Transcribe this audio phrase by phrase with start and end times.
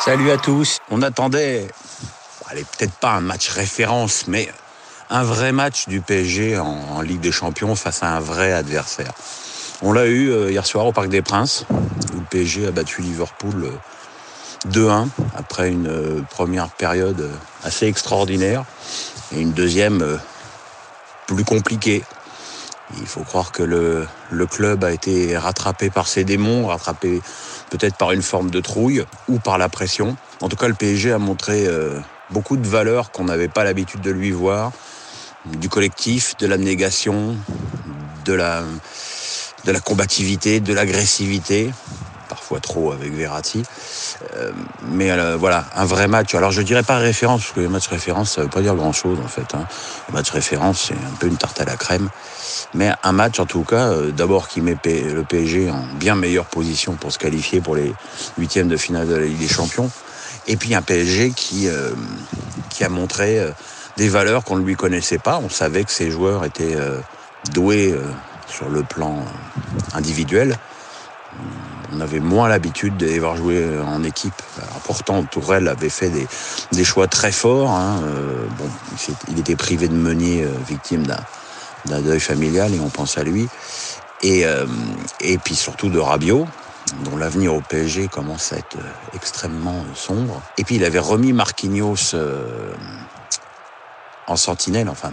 [0.00, 0.78] Salut à tous.
[0.90, 1.66] On attendait,
[2.48, 4.48] allez, peut-être pas un match référence, mais
[5.10, 9.12] un vrai match du PSG en, Ligue des Champions face à un vrai adversaire.
[9.82, 11.64] On l'a eu euh, hier soir au Parc des Princes,
[12.14, 13.72] où le PSG a battu Liverpool
[14.68, 15.04] 2-1 euh,
[15.36, 17.28] après une euh, première période
[17.64, 18.64] assez extraordinaire
[19.34, 20.20] et une deuxième
[21.26, 22.04] plus compliquée.
[23.00, 27.20] Il faut croire que le, le, club a été rattrapé par ses démons, rattrapé
[27.70, 30.16] peut-être par une forme de trouille ou par la pression.
[30.40, 31.98] En tout cas, le PSG a montré euh,
[32.30, 34.72] beaucoup de valeurs qu'on n'avait pas l'habitude de lui voir,
[35.44, 37.36] du collectif, de l'abnégation,
[38.24, 38.62] de la,
[39.64, 41.70] de la combativité, de l'agressivité
[42.56, 43.62] trop avec Verratti.
[44.34, 44.52] Euh,
[44.90, 46.34] mais euh, voilà, un vrai match.
[46.34, 49.18] Alors je dirais pas référence, parce que les matchs référence, ça veut pas dire grand-chose
[49.22, 49.54] en fait.
[49.54, 49.66] Hein.
[50.08, 52.08] Le match référence, c'est un peu une tarte à la crème.
[52.74, 56.46] Mais un match en tout cas, euh, d'abord qui met le PSG en bien meilleure
[56.46, 57.92] position pour se qualifier pour les
[58.38, 59.90] huitièmes de finale de la Ligue des Champions.
[60.46, 61.68] Et puis un PSG qui,
[62.70, 63.38] qui a montré
[63.98, 65.38] des valeurs qu'on ne lui connaissait pas.
[65.44, 66.76] On savait que ces joueurs étaient
[67.52, 67.94] doués
[68.46, 69.22] sur le plan
[69.92, 70.56] individuel
[71.92, 74.42] on avait moins l'habitude de les voir jouer en équipe.
[74.84, 76.10] pourtant, Tourelle avait fait
[76.72, 77.70] des, choix très forts.
[77.70, 78.00] Hein.
[78.04, 78.68] Euh, bon,
[79.28, 81.04] il était privé de Meunier, euh, victime
[81.86, 83.48] d'un deuil familial, et on pense à lui.
[84.22, 84.66] Et, euh,
[85.20, 86.46] et puis surtout de Rabiot,
[87.04, 88.76] dont l'avenir au PSG commence à être
[89.14, 90.42] extrêmement sombre.
[90.56, 92.14] Et puis il avait remis Marquinhos
[94.26, 95.12] en sentinelle, enfin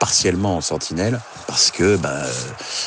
[0.00, 2.22] partiellement en sentinelle parce que bah,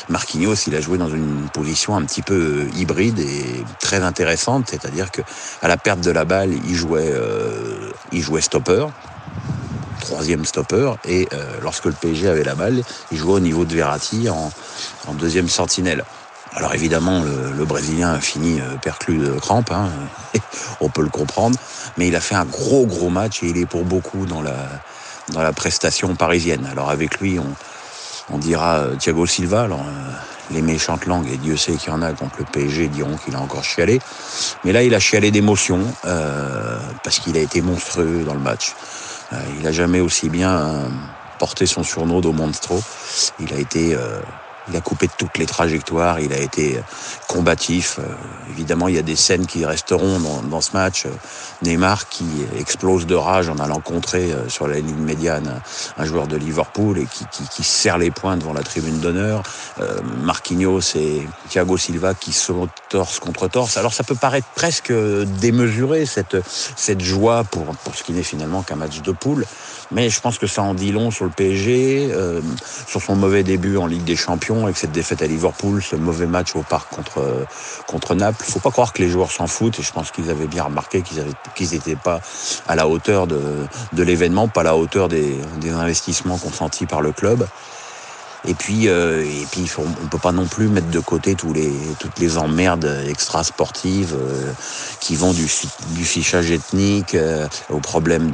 [0.08, 5.10] Marquinhos il a joué dans une position un petit peu hybride et très intéressante, c'est-à-dire
[5.10, 5.22] que
[5.62, 7.92] à la perte de la balle il jouait euh,
[8.40, 8.86] stopper
[10.00, 13.74] troisième stopper et euh, lorsque le PSG avait la balle il jouait au niveau de
[13.74, 14.50] Verratti en,
[15.14, 16.04] deuxième sentinelle.
[16.56, 19.88] Alors évidemment, le, Brésilien a fini euh, perclus de crampes, hein,
[20.80, 21.58] on peut le comprendre,
[21.96, 24.54] mais il a fait un gros gros match et il est pour beaucoup dans la,
[25.32, 26.66] dans la prestation parisienne.
[26.70, 29.64] Alors avec lui, on, dira euh, Thiago Silva.
[29.64, 29.76] Euh,
[30.50, 33.34] les méchantes langues, et Dieu sait qu'il y en a contre le PSG, diront qu'il
[33.34, 33.98] a encore chialé.
[34.64, 38.74] Mais là, il a chialé d'émotion, euh, parce qu'il a été monstrueux dans le match.
[39.58, 40.90] il a jamais aussi bien
[41.38, 42.82] porté son surnom au Monstro.
[43.38, 43.96] Il a été
[44.68, 46.80] il a coupé toutes les trajectoires, il a été
[47.28, 47.98] combatif.
[47.98, 48.02] Euh,
[48.50, 51.06] évidemment, il y a des scènes qui resteront dans, ce match.
[51.62, 52.24] Neymar qui
[52.58, 55.60] explose de rage en allant contrer euh, sur la ligne médiane
[55.96, 59.42] un joueur de Liverpool et qui, serre les poings devant la tribune d'honneur.
[59.80, 63.76] Euh, Marquinhos et Thiago Silva qui sont torse contre torse.
[63.76, 66.36] Alors ça peut paraître presque démesuré cette,
[66.76, 69.44] cette joie pour, pour ce qui n'est finalement qu'un match de poule.
[69.90, 72.40] Mais je pense que ça en dit long sur le PSG, euh,
[72.86, 76.26] sur son mauvais début en Ligue des Champions, avec cette défaite à Liverpool, ce mauvais
[76.26, 77.46] match au parc contre,
[77.88, 78.44] contre Naples.
[78.44, 81.02] Faut pas croire que les joueurs s'en foutent, et je pense qu'ils avaient bien remarqué
[81.02, 82.20] qu'ils n'étaient pas
[82.68, 87.00] à la hauteur de, de l'événement, pas à la hauteur des, des investissements consentis par
[87.00, 87.44] le club.
[88.46, 91.72] Et puis, euh, et puis, on peut pas non plus mettre de côté tous les,
[91.98, 94.52] toutes les emmerdes extra-sportives euh,
[95.00, 95.48] qui vont du,
[95.90, 98.30] du fichage ethnique euh, aux problèmes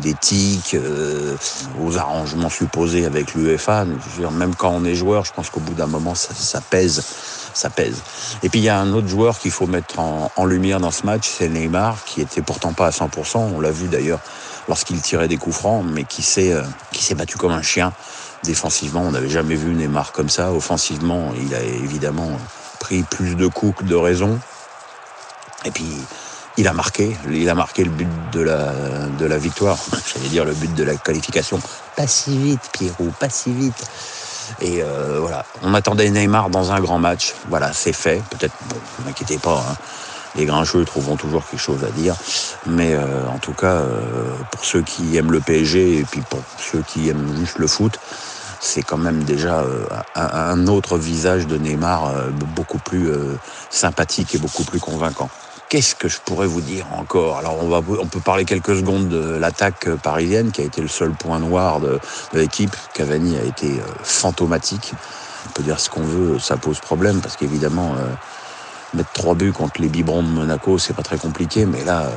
[0.00, 0.76] d'éthique,
[1.80, 3.84] aux arrangements supposés avec l'UEFA.
[4.32, 7.02] Même quand on est joueur, je pense qu'au bout d'un moment, ça, ça, pèse.
[7.52, 8.02] Ça pèse.
[8.42, 10.90] Et puis il y a un autre joueur qu'il faut mettre en, en lumière dans
[10.90, 13.36] ce match, c'est Neymar, qui était pourtant pas à 100%.
[13.36, 14.20] On l'a vu d'ailleurs
[14.68, 16.54] lorsqu'il tirait des coups francs, mais qui s'est
[16.92, 17.92] s'est battu comme un chien
[18.44, 20.52] Défensivement, on n'avait jamais vu Neymar comme ça.
[20.52, 22.30] Offensivement, il a évidemment
[22.80, 24.38] pris plus de coups que de raisons.
[25.64, 25.86] Et puis,
[26.56, 27.16] il a marqué.
[27.30, 28.72] Il a marqué le but de la,
[29.18, 29.78] de la victoire.
[30.14, 31.60] J'allais dire le but de la qualification.
[31.96, 33.84] Pas si vite, Pierrot, pas si vite.
[34.60, 37.34] Et euh, voilà, on attendait Neymar dans un grand match.
[37.48, 38.22] Voilà, c'est fait.
[38.30, 39.64] Peut-être, bon, ne m'inquiétez pas.
[39.70, 39.76] Hein.
[40.36, 42.16] Les grincheux trouveront toujours quelque chose à dire.
[42.66, 46.40] Mais euh, en tout cas, euh, pour ceux qui aiment le PSG et puis pour
[46.58, 47.98] ceux qui aiment juste le foot,
[48.62, 49.84] c'est quand même déjà euh,
[50.14, 53.36] un autre visage de Neymar euh, beaucoup plus euh,
[53.70, 55.28] sympathique et beaucoup plus convaincant.
[55.68, 57.38] Qu'est-ce que je pourrais vous dire encore?
[57.38, 60.88] Alors on va, on peut parler quelques secondes de l'attaque parisienne qui a été le
[60.88, 61.98] seul point noir de,
[62.34, 62.74] l'équipe.
[62.94, 64.92] Cavani a été fantomatique.
[65.48, 67.96] On peut dire ce qu'on veut, ça pose problème parce qu'évidemment
[68.94, 72.10] mettre trois buts contre les biberons de Monaco, c'est pas très compliqué, mais là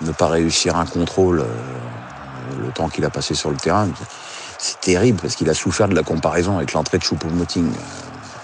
[0.00, 1.44] ne pas réussir un contrôle
[2.58, 3.88] le temps qu'il a passé sur le terrain,
[4.58, 7.66] c'est terrible parce qu'il a souffert de la comparaison avec l'entrée de Choupo-Moting.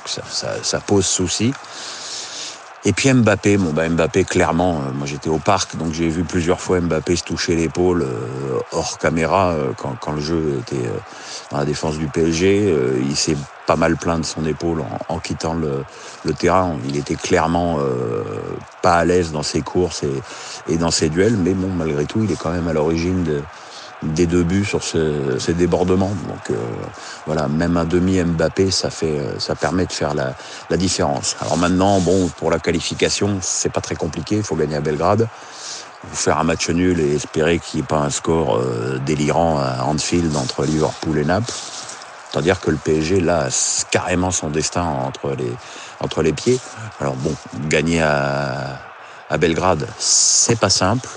[0.05, 0.23] Ça,
[0.63, 1.53] ça, pose souci.
[2.85, 6.23] Et puis Mbappé, bon bah Mbappé clairement, euh, moi j'étais au parc donc j'ai vu
[6.23, 10.89] plusieurs fois Mbappé se toucher l'épaule euh, hors caméra euh, quand, quand, le jeu était
[11.51, 12.73] dans la défense du PSG.
[13.01, 13.37] il s'est
[13.67, 15.85] pas mal plaint de son épaule en, quittant le,
[16.35, 16.77] terrain.
[16.89, 17.79] Il était clairement
[18.81, 20.05] pas à l'aise dans ses courses
[20.69, 23.43] et, dans ses duels, mais bon, malgré tout, il est quand même à l'origine
[24.03, 26.15] des deux buts sur ces débordements.
[26.29, 26.55] Donc euh,
[27.27, 30.35] voilà, même un demi Mbappé, ça fait, ça permet de faire la,
[30.71, 31.37] la différence.
[31.41, 34.37] Alors maintenant, bon, pour la qualification, c'est pas très compliqué.
[34.37, 35.29] Il faut gagner à Belgrade
[36.13, 39.83] faire un match nul et espérer qu'il n'y ait pas un score euh, délirant à
[39.85, 41.53] Anfield entre Liverpool et Naples.
[42.31, 43.49] C'est-à-dire que le PSG, là,
[43.91, 45.53] carrément son destin entre les,
[46.01, 46.59] entre les pieds.
[47.01, 47.35] Alors bon,
[47.69, 48.79] gagner à,
[49.31, 51.09] à Belgrade, c'est pas simple.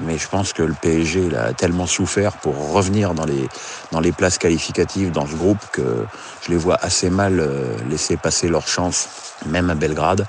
[0.00, 3.48] Mais je pense que le PSG a tellement souffert pour revenir dans les,
[3.92, 6.06] dans les places qualificatives dans ce groupe que
[6.42, 9.08] je les vois assez mal euh, laisser passer leur chance,
[9.46, 10.26] même à Belgrade,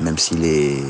[0.00, 0.82] même si les,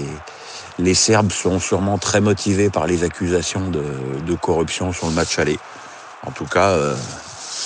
[0.78, 5.58] les Serbes sont sûrement très motivés par les accusations de, corruption sur le match aller.
[6.24, 6.94] En tout cas, euh,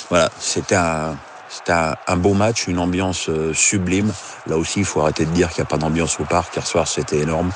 [0.08, 1.16] voilà, c'était un,
[2.06, 4.12] un, beau match, une ambiance euh, sublime.
[4.46, 6.54] Là aussi, il faut arrêter de dire qu'il n'y a pas d'ambiance au parc.
[6.54, 7.50] Hier soir, c'était énorme.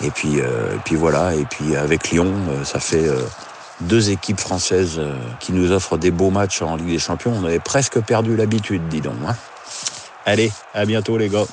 [0.00, 1.34] Et puis, euh, puis voilà.
[1.34, 2.32] Et puis avec Lyon,
[2.64, 3.06] ça fait
[3.80, 5.00] deux équipes françaises
[5.40, 7.32] qui nous offrent des beaux matchs en Ligue des Champions.
[7.34, 9.16] On avait presque perdu l'habitude, dis donc.
[9.26, 9.36] Hein.
[10.24, 11.44] Allez, à bientôt les gars.